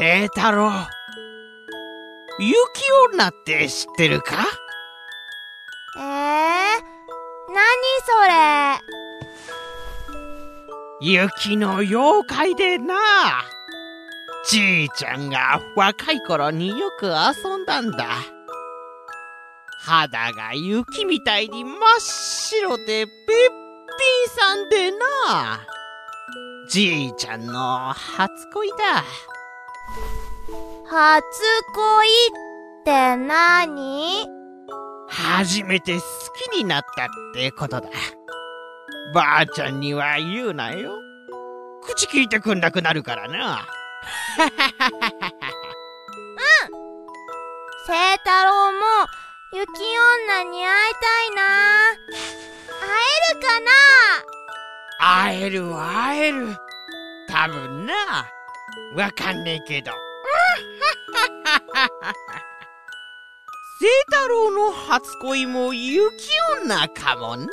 [0.00, 0.72] 清太郎。
[2.38, 2.56] 雪
[3.12, 4.46] 女って知ってるか？
[5.94, 6.02] えー、
[7.52, 7.60] 何
[8.06, 8.80] それ？
[11.02, 12.94] 雪の妖怪でな。
[14.48, 18.06] じいちゃんが若い頃によく遊んだんだ。
[19.80, 25.60] 肌が雪みたいに真っ白でべっぴんさんでな。
[26.70, 29.04] じいちゃんの初恋だ
[30.88, 31.02] 初
[31.74, 34.26] 恋って何？
[35.08, 36.02] 初めて好
[36.52, 37.88] きになったってことだ。
[39.14, 40.92] ばあちゃんには言うなよ。
[41.82, 43.66] 口聞いてくんなくなるからな。
[47.86, 48.78] 清太郎も
[49.52, 49.66] 雪
[50.28, 51.42] 女に会いたいな。
[52.80, 52.86] 会
[53.32, 53.70] えるかな？
[54.98, 56.56] 会える会える。
[57.28, 57.94] 多分な
[58.96, 59.92] わかんねえけど。
[63.78, 66.28] 清太郎の初恋も雪
[66.62, 67.46] 女かもな。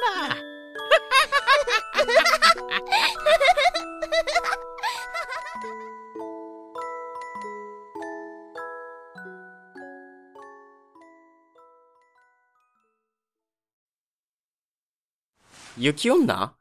[15.77, 16.55] 雪女？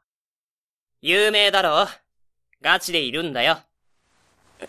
[1.01, 1.87] 有名だろ。
[2.61, 3.66] ガチでいるんだよ。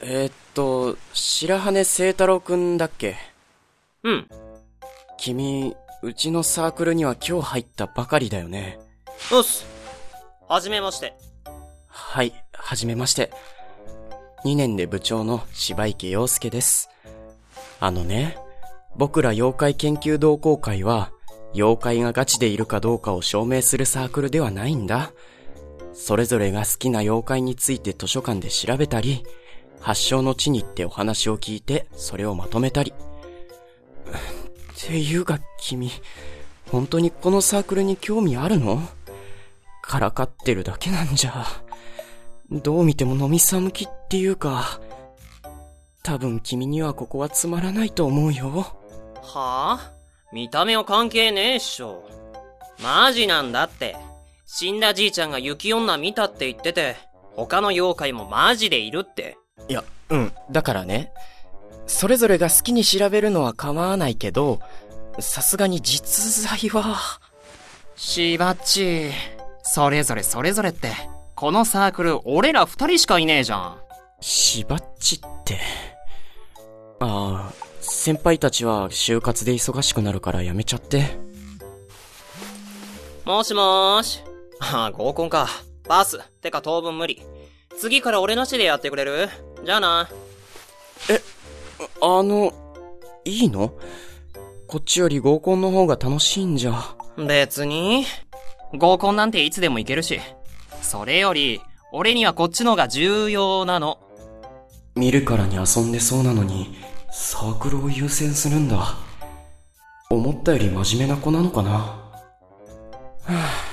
[0.01, 3.17] えー、っと、白羽清太郎くんだっけ？
[4.03, 4.29] うん。
[5.17, 8.79] 君、うちのサークルには今日入ったばかりだよね。
[9.33, 9.65] よし。
[10.47, 11.15] はじめまして。
[11.89, 13.33] はい、はじめまして。
[14.45, 16.91] 2年で部長の芝池陽介です。
[17.81, 18.39] あのね、
[18.97, 21.11] 僕ら妖怪研究同好会は、
[21.55, 25.13] 妖怪がガチでいるかどうかを証明するサークルではないんだ。
[25.95, 29.25] それぞれが好きな妖怪について図書館で調べたり、
[29.81, 32.93] 発祥の地に行ってお話を聞いて、それをまとめたり。
[32.93, 35.91] っていうか、君、
[36.71, 38.83] 本当にこのサークルに興味あるの？
[39.83, 41.47] からかってるだけなんじゃ。
[42.51, 44.81] どう見ても飲み寒きっていうか、
[46.03, 48.67] 多分君にはここはつまらないと思うよ。
[49.23, 49.93] はあ？
[50.33, 52.05] 見た目は関係ねえっしょ。
[52.83, 53.97] マジなんだって。
[54.47, 56.97] 死んだじいちゃんが雪女見たって言ってて、
[57.37, 59.37] 他の妖怪もマジでいるって。
[59.69, 60.33] いや、うん。
[60.51, 61.13] だからね、
[61.87, 64.61] それぞれが好きに調べるのは構わないけど、
[65.21, 67.21] さすがに実在は、
[67.97, 69.11] しばっち、
[69.63, 70.93] それぞれそれぞれって、
[71.35, 73.79] このサークル俺ら二人しかいねえじゃん。
[74.21, 75.61] しばっちって。
[77.01, 81.19] ああ、先輩たちは就活で忙しくなるからやめちゃって。
[83.25, 84.23] もしもーし。
[84.61, 85.49] ああ、合コンか。
[85.85, 86.19] パス。
[86.41, 87.23] てか当分無理。
[87.79, 89.29] 次から俺なしでやってくれる？
[89.65, 90.09] じゃあな。
[92.01, 92.53] あの、
[93.25, 93.73] いいの？
[94.67, 96.75] こっちより合コンの方が楽しいんじゃ。
[97.17, 98.05] 別に。
[98.77, 100.21] 合コンなんていつでも行けるし。
[100.83, 101.61] それより、
[101.93, 103.99] 俺にはこっちのが重要なの。
[104.95, 106.77] 見るからに遊んでそうなのに、
[107.13, 108.97] サークルを優先するんだ。
[110.11, 111.71] 思ったより真面目な子なのかな。
[111.71, 112.11] は
[113.29, 113.69] あ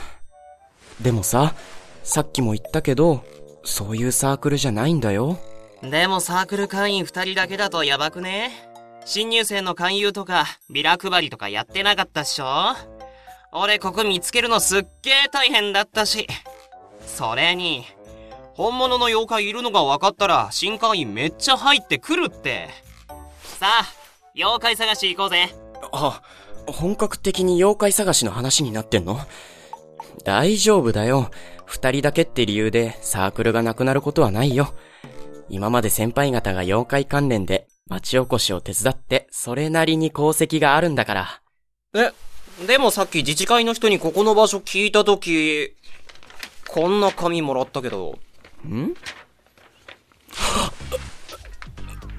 [1.02, 1.56] でもさ、
[2.04, 3.24] さっきも言ったけど、
[3.66, 5.38] そういうサークルじゃないんだよ。
[5.82, 8.52] でもサークル会員二人だけだとやばくね？
[9.06, 12.76] 新入生の勧誘とか、ビラ配りとかやってなかったっしょ？
[13.52, 16.28] 俺ここ見つけるのすっげー大変だったし。
[17.06, 17.86] それに、
[18.54, 22.70] 本物の妖怪いるのが分かったら、新会員めっちゃ入ってくるって。
[23.44, 23.86] さあ、
[24.36, 25.50] 妖怪探し行こうぜ。
[25.92, 26.22] あ、
[26.68, 29.20] 本格的に妖怪探しの話になってんの？
[30.24, 31.30] 大丈夫だよ。
[31.66, 34.74] 二人だけって理由でサークルがなくなることはないよ。
[35.50, 41.42] 今まで先輩方が妖怪関連で町おこしを手伝って、それなりに功績があるんだから。
[41.94, 42.12] え、
[42.66, 45.76] でもさっき自治会の人にここの場所聞いたとき、
[46.68, 48.18] こんな紙もらったけど、
[48.68, 48.94] ん？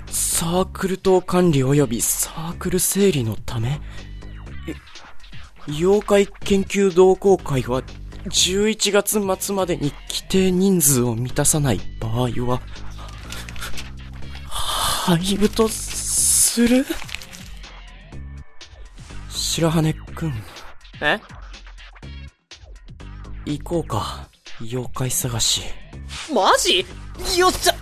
[0.08, 3.80] サークル等管理及びサークル整理のため？
[4.68, 4.74] え
[5.72, 7.82] 妖怪研究同好会は
[8.26, 12.60] 11月末までに規定人数を満たさない場合は、
[14.48, 16.84] 廃部とする？
[19.30, 20.34] 白羽くん、
[21.00, 21.20] え？
[23.44, 24.28] 行こうか。
[24.60, 25.62] 妖怪探し。
[26.34, 26.84] マジ？
[27.38, 27.74] よっしゃ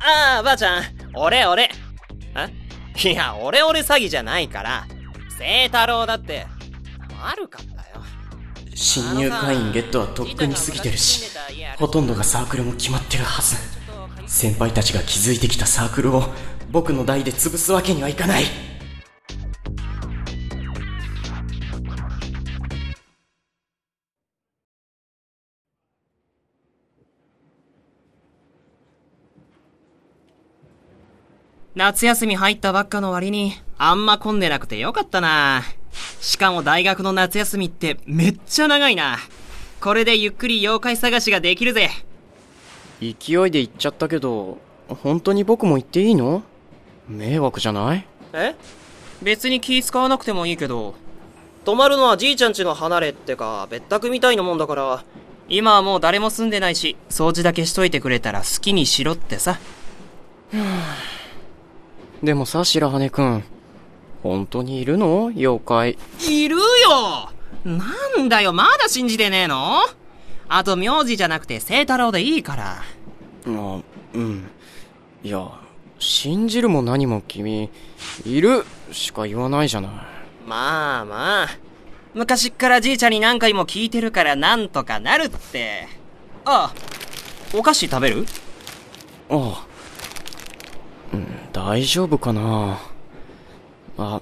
[0.00, 0.82] ああ、ばあちゃん。
[1.14, 1.70] 俺俺。
[2.34, 2.50] あ
[3.02, 4.86] いや、俺俺詐欺じゃないから。
[5.38, 6.46] 聖太郎だって。
[7.22, 8.04] 悪かったよ。
[8.74, 11.36] 新入会員ゲットはとっくに過ぎてるし、
[11.78, 13.56] ほとんどがサークルも決まってるはず。
[14.26, 16.24] 先輩たちが築いてきたサークルを
[16.70, 18.44] 僕の代で潰すわけにはいかない
[31.74, 35.62] 夏休み入ったばっかの割に、あんま混んでなくてよかったな。
[36.22, 39.18] しかも大学の夏休みってめっちゃ長いな。
[39.80, 41.90] これでゆっくり妖怪探しができるぜ。
[43.00, 43.08] 勢
[43.48, 44.58] いで行っちゃったけど、
[44.88, 46.44] 本当に僕も行っていいの？
[47.08, 48.06] 迷惑じゃない？
[48.34, 48.54] え？
[49.20, 50.94] 別に気使わなくてもいいけど、
[51.64, 55.04] 泊まるのはじいちゃん家の離れってか、別宅みたいなもんだから。
[55.48, 59.58] 今はもう誰も住んでないし、掃除だけしといてくれたら好きにしろってさ。
[62.22, 63.42] でもさ、白羽くん。
[64.22, 65.32] 本当にいるの？
[65.34, 65.98] 妖怪。
[66.28, 66.62] いるよ
[67.64, 69.80] なんだよ、まだ信じてねえの？
[70.48, 72.82] あと名字じゃなくて聖太郎でいいから。
[73.46, 73.80] あ、
[74.14, 74.48] うん。
[75.22, 75.50] いや、
[75.98, 77.70] 信じるも何も君、
[78.24, 79.90] いるしか言わないじゃない。
[80.46, 81.48] まあまあ。
[82.14, 85.88] 昔っからじいちゃんに何回も聞いてるからなんとかなるって。
[86.44, 88.26] ああ、お菓子食べる？
[89.30, 89.66] ああ。
[91.14, 92.78] うん、大丈夫かな
[93.98, 94.20] あ、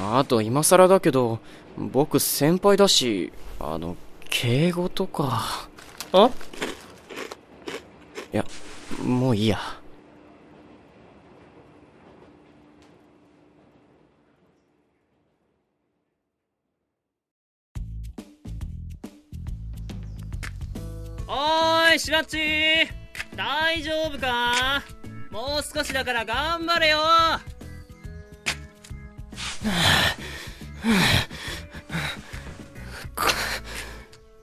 [0.00, 1.38] あと今更だけど、
[1.76, 3.96] 僕先輩だし、あの、
[4.30, 5.68] 敬語とか。
[6.12, 6.30] あ？
[8.32, 8.44] いや、
[9.04, 9.58] もういいや。
[21.26, 22.38] おーい、しばっち
[23.36, 24.82] 大丈夫か？
[25.30, 26.98] もう少しだから頑張れよ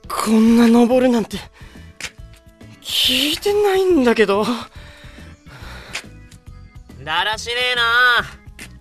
[0.07, 1.37] こんな登るなんて、
[2.81, 4.45] 聞いてないんだけど。
[7.03, 7.81] だらしねえな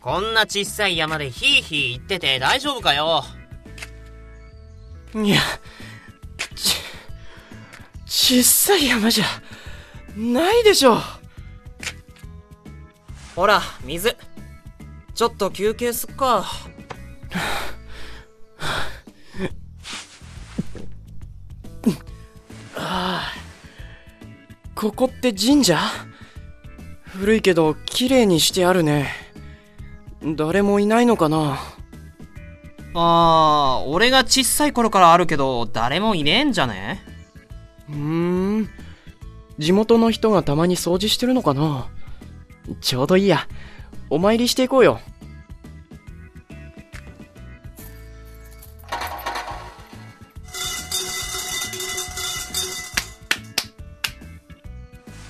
[0.01, 3.25] こんな小さい山でヒーヒー言ってて大丈夫かよ
[5.15, 5.41] いや、
[6.55, 6.77] ち、
[8.07, 9.25] 小さい山じゃ、
[10.17, 10.99] ないでしょ。
[13.35, 14.17] ほら、水。
[15.21, 16.47] ちょっと休憩すっか。
[24.75, 25.79] ここって神社？
[27.05, 29.11] 古いけど綺麗にしてあるね。
[30.23, 31.59] 誰もいないのかな？
[32.95, 37.03] あー、俺が小さい頃からあるけど、誰もいねえんじゃね？
[37.91, 37.95] うー
[38.63, 38.71] ん。
[39.59, 41.89] 地元の人がたまに掃除してるのかな？
[42.81, 43.47] ちょうどいいや。
[44.09, 44.99] お参りしていこうよ。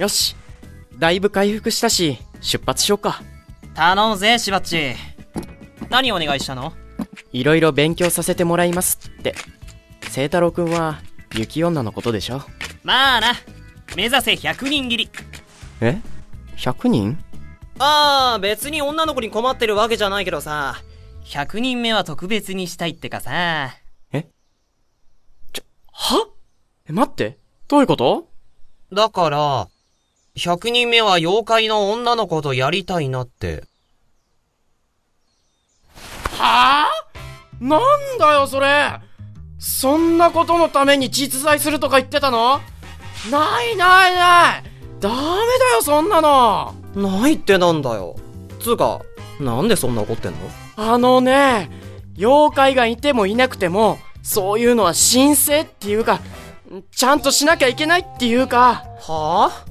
[0.01, 0.35] よし。
[0.99, 3.21] だいぶ回復したし、出発しようか。
[3.75, 4.95] 頼むぜ、しばっち。
[5.91, 6.73] 何お願いしたの？
[7.33, 9.35] いろいろ勉強させてもらいますって。
[10.09, 11.03] 聖太郎くんは、
[11.37, 12.41] 雪女のことでしょ？
[12.83, 13.35] まあな。
[13.95, 15.11] 目指せ100人切り。
[15.83, 15.99] え
[16.57, 17.23] ?100 人？
[17.79, 20.77] ああ、別に女の子に困ってるわけじゃないけどさ。
[21.27, 23.31] 100人目は特別にしたいってかさ。
[23.31, 23.75] は？
[26.89, 27.37] え、待って。
[27.69, 28.31] どういうこと？
[28.95, 29.69] だから、
[30.41, 33.65] 100人目は妖怪の女の子とやりたいなって。
[36.39, 36.91] はあ？
[37.61, 37.81] なん
[38.19, 38.99] だよ、それ。
[39.59, 42.59] そんなことのために実在するとか言ってたの？
[43.31, 44.63] ないないない。
[44.99, 45.21] ダメだ
[45.75, 46.75] よ、そんなの。
[46.95, 48.17] ないってなんだよ。
[48.61, 49.03] つうか、
[49.41, 50.39] なんでそんな怒ってんの？
[50.77, 51.69] あのね、
[52.17, 56.21] 妖怪がいてもいなくても、そういうのは神聖っていうか、
[56.93, 59.70] ちゃんとしなきゃいけないっていうか、はあ、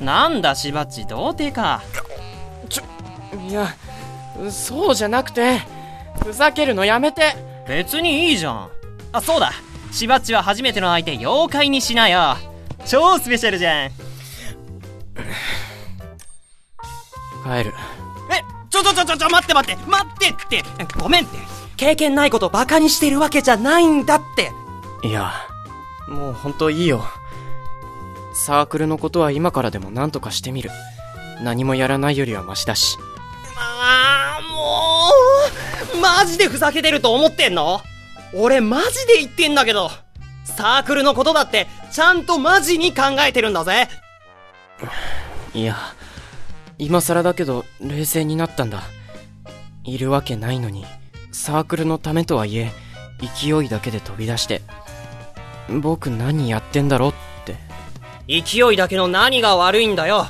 [0.00, 1.82] なんだしばっち、童貞か。
[3.48, 3.74] いや、
[4.50, 5.60] そうじゃなくて、
[6.22, 7.34] ふざけるのやめて。
[7.68, 8.70] 別にいいじゃん。
[9.12, 9.52] あ、そうだ。
[9.92, 12.36] しばっちは初めての相手、妖怪にしなよ。
[12.86, 13.90] 超スペシャルじゃん。
[17.42, 17.74] 帰る。
[18.30, 20.96] え、ちょちょちょちょちょ、待って待って、待ってって。
[20.98, 21.38] ごめんって。
[21.76, 24.52] 経験ないことバカにしてるわけじゃないんだって。
[25.06, 25.32] いや、
[26.08, 27.04] もうほんといいよ。
[28.44, 30.70] サークルのことは今からでも何とかしてみる。
[31.42, 32.96] 何もやらないよりはマシだし。
[33.58, 35.10] ああ、も
[35.98, 37.80] う、マジでふざけてると思ってんの？
[38.34, 39.90] 俺マジで言ってんだけど、
[40.44, 43.88] サークルのことだって、ちゃんとマジに考えてるんだぜ。
[45.54, 45.76] いや、
[46.78, 48.82] 今更だけど冷静になったんだ。
[49.84, 50.84] いるわけないのに、
[51.32, 52.70] サークルのためとはいえ、
[53.38, 54.62] 勢いだけで飛び出して、
[55.80, 57.14] 僕何やってんだろ。
[58.28, 60.26] 勢いだけの何が悪いんだよ。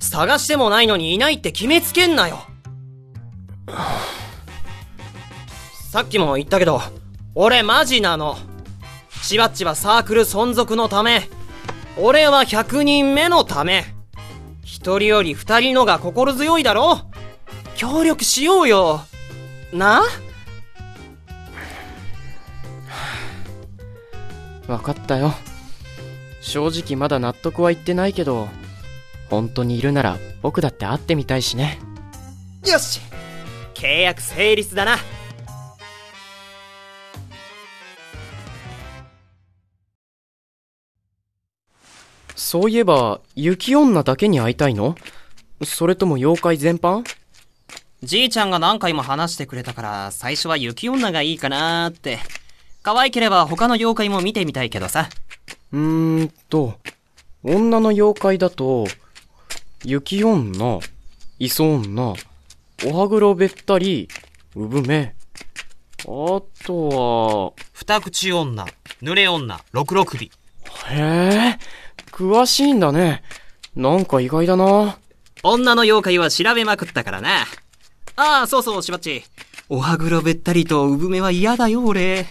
[0.00, 2.44] 探してもないのにいないって決めつけんなよ。
[5.90, 6.80] さっきも言ったけど、
[7.34, 8.36] 俺マジなの。
[9.22, 11.28] しばっちはサークル存続のため、
[11.96, 13.84] 俺は100人目のため。
[14.64, 17.02] 一人より二人のが心強いだろ
[17.76, 19.02] 協力しようよ。
[19.72, 20.02] な？
[24.66, 25.34] わかったよ。
[26.42, 28.48] 正直まだ納得はいってないけど、
[29.30, 31.78] 本当にいるなら僕だって会ってみたいしね。
[32.66, 33.00] よし
[33.74, 34.96] 契約成立だな。
[42.34, 44.94] そういえば、雪女だけに会いたいの？
[45.64, 47.02] それとも妖怪全般？
[48.02, 52.18] じいちゃんが何回も話してくれたから、最初は雪女がいいかなーって。
[52.82, 55.08] 可愛ければ他の妖怪も見てみたいけどさ。
[55.72, 56.74] うーんと、
[57.42, 58.86] 女の妖怪だと、
[59.84, 60.80] 雪女、
[61.38, 62.14] 磯女、
[62.84, 64.08] おはぐろべったり、
[64.54, 65.14] 産め。
[66.00, 68.66] あと二口女、
[69.02, 70.18] 濡れ女、六六尾。
[70.68, 71.58] は、へえ、
[72.10, 73.22] 詳しいんだね。
[73.74, 74.98] なんか意外だな。
[75.42, 77.46] 女の妖怪は調べまくったからな。
[78.16, 79.24] ああ、そうそう、しばっち。
[79.70, 82.26] おはぐろべったりと産めは嫌だよ、俺。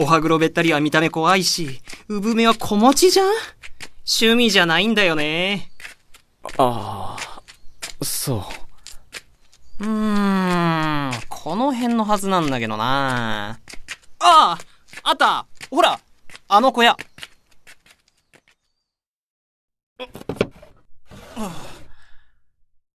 [0.00, 3.26] おはぐろべったりは見た目怖いし、産めは子持ちじゃん？
[4.06, 5.70] 趣味じゃないんだよね。
[6.56, 8.36] ああ、そ
[9.80, 9.84] う。
[9.84, 13.58] うーん、この辺のはずなんだけどなあ
[14.20, 14.58] あ
[15.02, 16.00] あったほら
[16.48, 16.96] あの小屋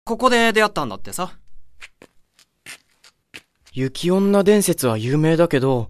[0.04, 1.38] ここで出会ったんだってさ。
[3.72, 5.90] 雪女伝説は有名だけど、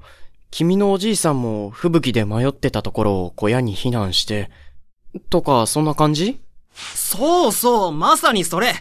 [0.56, 4.52] 君のおじいさんも吹雪で迷ってたところを小屋に避難して、
[5.32, 6.40] とか、そんな感じ？
[6.94, 8.76] そうそう、まさにそれ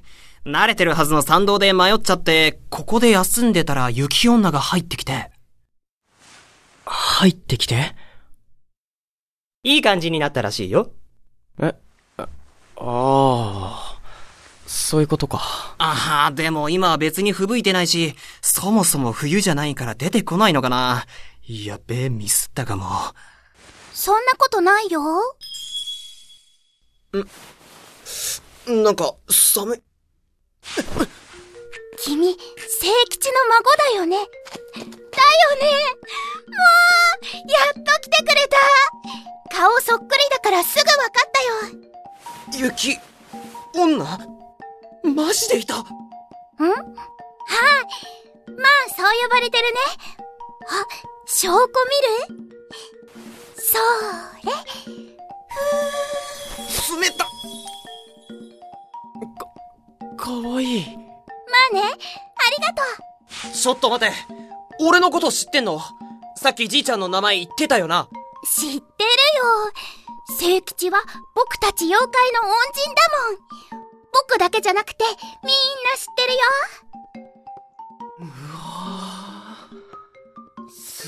[0.44, 5.30] 慣れてるはずの参道で迷っちゃって、ここで休んでたら雪女が入ってきて。
[6.84, 7.94] 入ってきて？
[9.64, 10.90] いい感じになったらしいよ。
[11.58, 11.74] え、
[12.18, 12.26] あ
[12.76, 15.40] あー、そういうことか。
[15.78, 21.06] ああ、でも今は別に吹雪いてないし、そもそも冬じゃないから出てこないのかな。
[21.48, 22.86] やべえ、ミスったかも。
[23.92, 25.02] そんなことないよ。
[28.66, 29.82] なんか、寒い。
[31.98, 32.38] 君、聖
[33.10, 34.16] 吉の孫だよね。
[34.16, 34.26] だよ
[35.60, 35.66] ね。
[36.46, 36.54] も
[37.22, 38.56] う、やっと来てくれた。
[39.56, 41.42] 顔そっくりだからすぐわかった
[42.58, 42.64] よ。
[42.66, 42.98] 雪、
[43.74, 44.18] 女？
[45.14, 45.80] マジでいた？
[45.80, 45.82] ん？
[45.82, 45.88] はい。
[46.60, 46.66] ま
[48.68, 49.78] あ、そう呼ばれてるね。
[50.68, 50.86] あ、
[51.26, 52.50] 証拠見る？
[53.56, 53.78] そ
[54.46, 54.52] れ。
[57.00, 57.24] 冷た
[60.16, 60.86] かわいい。
[60.86, 60.98] ま
[61.70, 61.96] あね、あり
[62.64, 62.82] がと
[63.50, 63.52] う。
[63.52, 64.12] ちょっと待て
[64.80, 65.80] 俺のこと知ってんの？
[66.36, 68.08] さっきじいちゃんの名前言ってたよな。
[68.44, 68.82] 知ってるよ。
[70.38, 71.02] 聖吉は
[71.34, 72.96] 僕たち妖怪の恩人だ
[73.30, 73.38] もん。
[74.12, 75.16] 僕だけじゃなくて、みんな
[75.96, 76.40] 知ってるよ。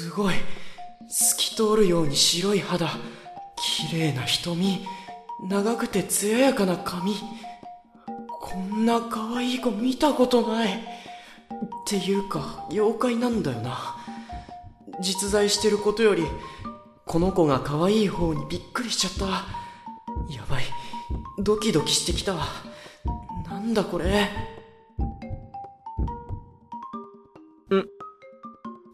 [0.05, 0.35] すごい。
[1.09, 2.91] 透き通るように白い肌。
[3.89, 4.85] 綺麗な瞳。
[5.49, 7.15] 長くて艶やかな髪。
[8.43, 10.75] こんな可愛い子見たことない。
[10.75, 10.79] っ
[11.87, 13.97] ていうか、妖怪なんだよな。
[15.01, 16.27] 実在してることより、
[17.07, 20.35] この子が可愛い方にびっくりしちゃった。
[20.35, 20.65] やばい。
[21.39, 22.37] ドキドキしてきた。
[23.49, 24.29] なんだこれ。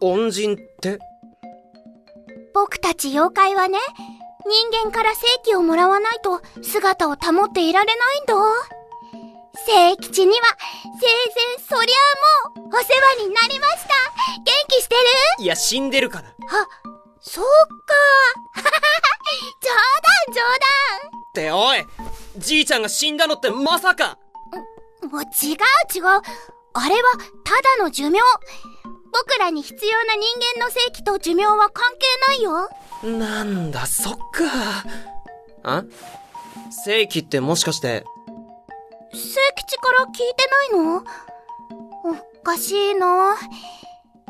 [0.01, 0.99] 恩人って？
[2.53, 3.79] 僕たち妖怪はね、
[4.45, 8.33] 人間から正気をもらわないと姿を保っていられないんだ。
[9.65, 10.57] 聖吉には、
[10.99, 11.07] 生
[11.75, 12.85] 前そりゃもう、お世
[13.19, 13.89] 話になりました。
[14.37, 15.01] 元気してる？
[15.43, 16.29] いや、死んでるから。
[16.29, 16.33] あ、
[17.21, 17.93] そうか。
[19.61, 20.41] 冗談冗
[21.31, 21.85] っておい
[22.37, 24.17] じいちゃんが死んだのってまさか
[25.01, 25.09] 談。
[25.11, 25.29] もう違う
[25.95, 26.03] 違う。
[26.73, 27.11] あれは、
[27.43, 28.19] ただの寿命。
[29.11, 30.21] 僕らに必要な人
[30.59, 32.69] 間の正気と寿命は関係ないよ。
[33.19, 34.85] なんだ、そっか。
[35.63, 35.83] あ？
[36.85, 38.05] 正規ってもしかして、
[39.11, 39.17] 聖
[39.57, 41.03] 吉から聞いてないの？
[42.39, 43.35] おかしいな。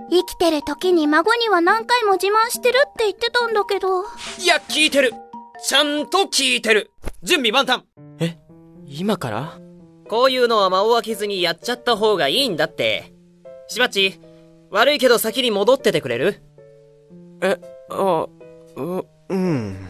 [0.10, 4.04] 生きてる時に孫には何回も自慢してるって言ってたんだけど。
[4.40, 5.14] いや、聞いてる
[5.64, 6.92] ちゃんと聞いてる
[7.24, 7.84] 準備万端
[8.20, 8.38] え？
[8.88, 9.60] 今から？
[10.10, 13.14] こういうのは間を空けずにやっちゃった方がいいんだって。
[13.70, 14.20] しばっち、
[14.72, 16.42] 悪いけど先に戻っててくれる？
[17.42, 17.58] え、
[17.90, 18.28] あ、
[18.78, 19.74] う、うん。
[19.74, 19.86] よ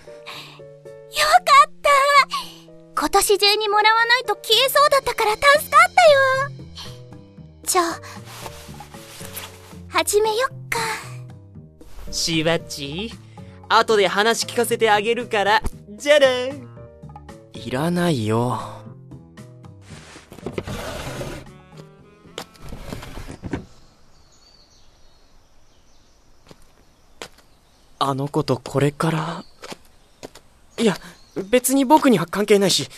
[1.19, 5.59] かった年中にもらわないと消えそうだったから助かっ
[5.93, 6.65] たよ。
[7.63, 7.99] じゃあ、
[9.89, 10.79] 始めよっか。
[12.11, 13.11] しばっち、
[13.69, 16.27] 後で話聞かせてあげるから、じゃら
[17.53, 18.80] いらないよ。
[28.03, 29.43] あの子とこれから、
[30.79, 30.97] いや、
[31.51, 32.89] 別に僕には関係ないし、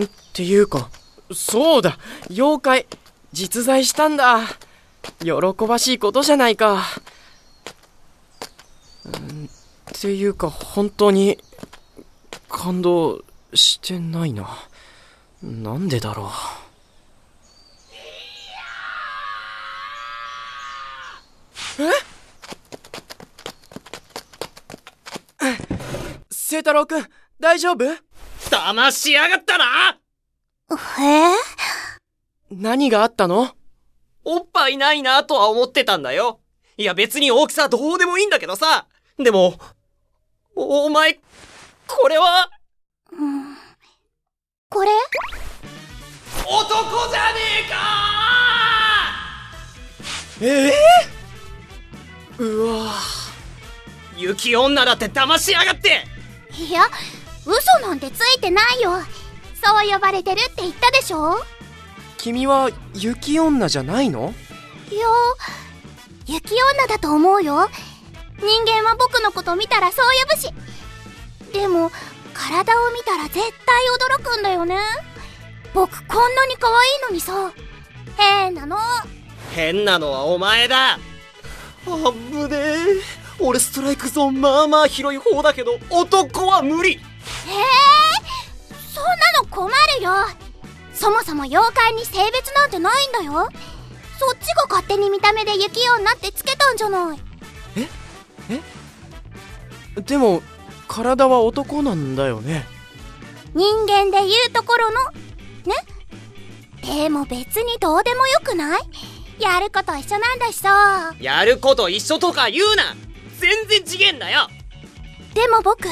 [0.00, 0.88] っていうか、
[1.34, 1.98] そうだ
[2.30, 2.86] 妖怪
[3.32, 4.40] 実在したんだ
[5.20, 5.32] 喜
[5.66, 6.80] ばしいことじゃないか。
[9.08, 11.38] っていうか、本当に、
[12.48, 14.48] 感動してないな。
[15.42, 16.28] なんでだろう。
[26.52, 27.06] 聖太郎くん、
[27.40, 27.82] 大丈夫？
[28.50, 29.98] 騙しやがったな！
[31.00, 31.34] え
[32.50, 33.56] 何があったの？
[34.22, 36.40] おっぱいないなとは思ってたんだよ。
[36.76, 38.86] いや別に大きさどうでもいいんだけどさ。
[39.16, 39.58] でも、
[40.54, 41.20] お、お前、
[41.86, 42.50] これは、
[43.12, 43.56] うん。
[44.68, 44.90] これ？
[46.46, 47.78] 男じゃねえか！
[50.42, 50.74] ええ
[52.38, 52.92] うわ
[54.18, 56.11] 雪女だって騙しやがって
[56.58, 56.82] いや、
[57.46, 58.92] 嘘なんてついてないよ。
[59.64, 61.42] そう呼ばれてるって言ったでしょ？
[62.18, 64.34] 君は雪女じゃないの？
[64.90, 65.06] いや、
[66.26, 67.68] 雪女だと思うよ。
[68.38, 70.52] 人間は僕のこと見たらそう呼ぶし。
[71.52, 71.90] でも、
[72.34, 73.44] 体を見たら絶対
[74.18, 74.78] 驚くんだよね。
[75.74, 77.52] 僕こんなに可愛いのにさ。
[78.16, 78.76] 変なの。
[79.54, 80.98] 変なのはお前だあ
[81.86, 83.21] ぶねえ。
[83.42, 87.00] 俺ストライクゾーンまあまあ広い方だけど、男は無理ええ
[88.94, 90.12] そんなの困るよ。
[90.94, 93.48] そもそも妖怪に性別なんてないんだよ。
[94.18, 97.18] そっちが勝手に見た目で雪女ってつけたんじゃない。
[99.96, 100.42] でも、
[100.88, 102.64] 体は男なんだよね。
[103.54, 105.10] 人間で言うところの、
[105.66, 105.74] ね？
[106.82, 108.80] でも別にどうでもよくない？
[109.38, 111.14] やること一緒なんだしさ。
[111.20, 112.94] やること一緒とか言うな
[113.42, 114.48] 全然次元だよ
[115.34, 115.88] でも僕、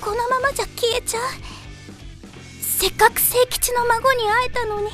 [0.00, 1.22] このままじゃ消えちゃう。
[2.60, 4.88] せっかく聖吉の孫に会えたのに。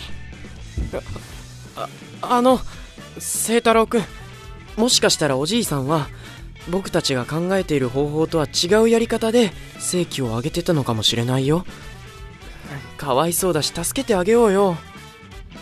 [2.20, 2.60] あの、
[3.18, 4.04] 聖太郎くん、
[4.76, 6.08] もしかしたらおじいさんは、
[6.68, 11.64] 僕たちが考えている方法とは違うやり方で、正気を上げてたのかもしれないよ。
[12.98, 14.76] かわいそうだし、助けてあげようよ。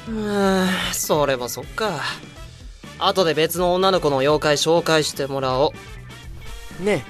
[0.08, 2.00] うーん、それもそっか。
[3.06, 5.72] 後で別の女の子の妖怪紹介してもらお
[6.80, 6.84] う。
[6.84, 7.04] ね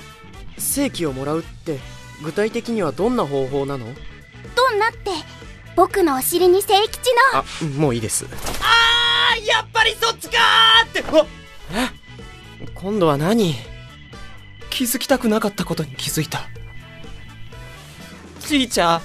[0.56, 1.78] え、正気をもらうって、
[2.22, 3.86] 具体的にはどんな方法なの？
[4.54, 5.10] どんなって、
[5.76, 6.98] 僕のお尻に聖吉
[7.32, 7.44] の、あ、
[7.78, 8.26] もういいです。
[8.26, 11.04] あー、やっぱりそっちかーって、
[11.74, 11.92] あ
[12.74, 13.54] 今度は何？
[14.70, 16.42] 気づきたくなかったことに気づいた。
[18.40, 19.00] じいちゃ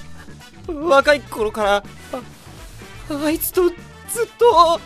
[0.67, 3.76] ん、若い頃から、あ、あいつとずっ
[4.38, 4.80] と、ああ、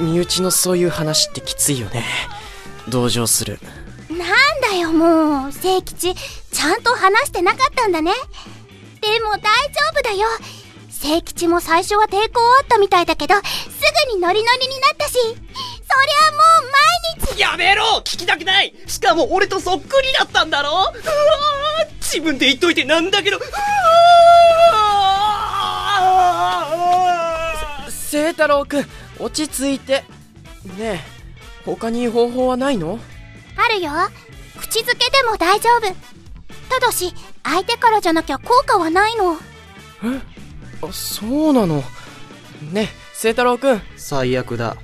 [0.00, 2.04] 身内のそういう話ってきついよね。
[2.88, 3.58] 同情する。
[4.08, 4.18] なん
[4.60, 8.12] だよもう、聖吉、ちゃんと話してなかったんだね。
[9.00, 9.44] でも大丈
[9.92, 10.26] 夫だよ。
[10.90, 13.42] 聖吉も最初は抵抗あったみたいだけど、す
[14.10, 16.70] ぐにノリノリになったし、そりゃもう
[17.22, 20.70] 毎日、やめろ聞きたくないしかも俺とそっくりだったんだろ？
[20.70, 20.98] うわー
[22.00, 28.86] 自分で言っといてなんだけど、うわー聖太郎くん、
[29.18, 30.04] 落ち着いて。
[30.78, 31.00] ねえ、
[31.64, 32.98] 他に方法はないの？
[33.56, 33.90] あるよ。
[34.58, 35.94] 口づけでも大丈夫。
[36.70, 39.34] ただし、相手からじゃなきゃ効果はないの。
[40.82, 41.84] あ、そうなの？
[42.72, 43.82] ねえ、聖太郎くん。
[43.96, 44.76] 最悪だ。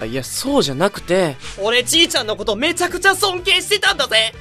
[0.00, 4.32] あいや、そうじゃなくて、俺じいちゃんのことめちゃくちゃ尊敬してたんだぜ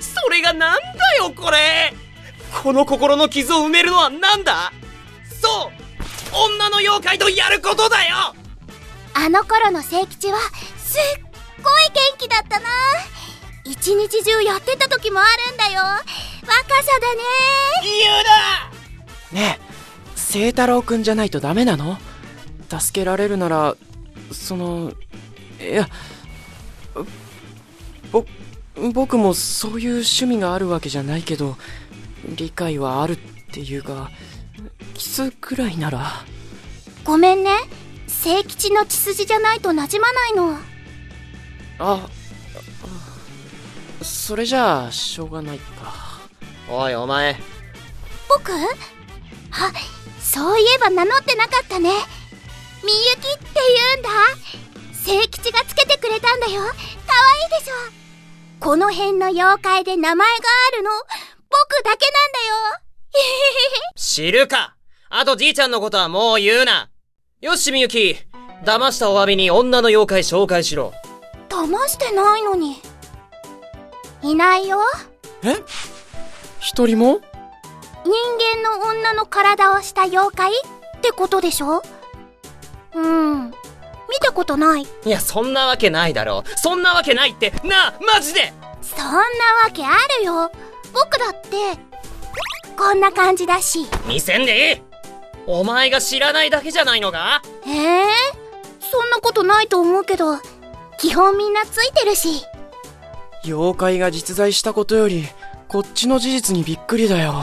[0.00, 1.94] それがなんだよこれ
[2.64, 4.72] この心の傷を埋めるのはなんだ？
[5.40, 5.83] そう
[6.34, 8.34] 女の妖怪とやることだよ
[9.14, 11.22] あの頃の聖吉は、すっ
[11.62, 12.66] ごい元気だったな。
[13.64, 15.80] 一日中やってた時もあるんだよ。
[15.82, 16.02] 若さ
[17.00, 17.20] だね。
[18.02, 19.62] 言うなねえ、
[20.16, 21.96] 聖太郎くんじゃないとダメなの？
[22.68, 23.76] 助けられるなら、
[24.32, 24.92] その、
[25.60, 25.88] いや、
[28.10, 28.24] ぼ、
[28.92, 31.56] 僕もそういう趣味があるわけじゃないけど、
[32.26, 33.16] 理解はあるっ
[33.52, 34.10] ていうか、
[34.92, 36.24] キスくらいなら、
[37.04, 37.58] ごめんね。
[38.06, 40.54] 聖吉の血筋じゃないと馴染まないの。
[40.54, 40.58] あ、
[41.78, 42.08] あ
[44.02, 46.20] それじゃあ、しょうがないか。
[46.68, 47.36] おいお前。
[48.28, 48.52] 僕？
[48.52, 49.72] あ、
[50.22, 51.90] そういえば名乗ってなかったね。
[52.82, 54.10] みゆきって言うんだ。
[54.92, 56.62] 聖吉がつけてくれたんだよ。
[56.62, 57.74] かわいいでしょ。
[58.60, 61.04] この辺の妖怪で名前があるの、僕
[61.84, 62.38] だけなんだ
[62.78, 62.83] よ。
[63.96, 64.76] 知るか
[65.10, 66.90] あとじいちゃんのことはもう言うな。
[67.40, 68.16] よしみゆき、
[68.64, 70.92] 騙したお詫びに女の妖怪紹介しろ。
[71.48, 72.80] 騙してないのに。
[74.22, 74.78] いないよ。
[75.42, 75.56] え？
[76.58, 77.20] 一人も？
[78.04, 78.12] 人
[78.62, 80.50] 間の女の体をした妖怪？
[80.52, 81.82] ってことでしょ？
[82.94, 83.50] うん。
[83.50, 83.54] 見
[84.20, 84.82] たことない。
[84.82, 86.58] いや、そんなわけないだろう。
[86.58, 89.22] そんなわけないって、なあ、マジでそんなわ
[89.72, 90.50] けあるよ。
[90.92, 91.78] 僕だって、
[92.76, 93.86] こんな感じだし。
[94.06, 94.82] 見せんでいい
[95.46, 98.04] お前が知らないだけじゃないのかええ
[98.80, 100.38] そんなことないと思うけど、
[100.98, 102.44] 基本みんなついてるし。
[103.44, 105.28] 妖怪が実在したことより、
[105.68, 107.34] こっちの事実にびっくりだよ。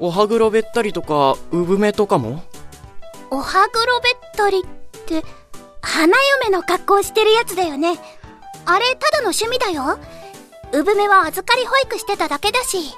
[0.00, 2.42] おはぐろべったりとか、産めとかも？
[3.30, 5.22] おはぐろべったりって、
[5.80, 7.98] 花嫁の格好してるやつだよね。
[8.64, 9.98] あれ、ただの趣味だよ。
[10.72, 12.94] 産めは預かり保育してただけだし。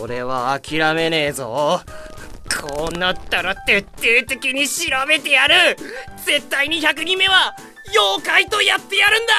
[0.00, 1.80] 俺は諦めねえぞ。
[2.48, 5.76] こうなったら徹底的に調べてやる
[6.24, 7.54] 絶対に100人目は、
[7.90, 9.34] 妖怪とやってやるんだ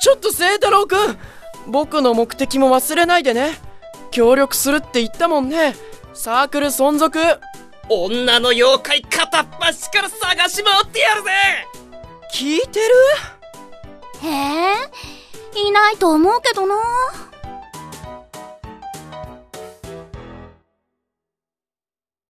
[0.00, 1.18] ちょっと聖太郎くん
[1.66, 3.58] 僕の目的も忘れないでね。
[4.10, 5.74] 協力するって言ったもんね。
[6.12, 7.18] サークル存続。
[7.88, 11.30] 女の妖怪片っ端から探し回ってやるぜ
[12.32, 12.94] 聞いてる？
[14.22, 16.76] へえ、いないと思うけどな。